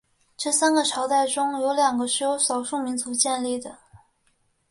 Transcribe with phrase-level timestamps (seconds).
[0.35, 3.77] 这三个朝代中有两个是由少数民族建立的。